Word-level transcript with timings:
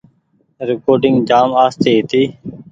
ريڪوڊنگ 0.69 1.15
جآم 1.29 1.49
آستي 1.63 1.89
هيتي۔ 1.95 2.21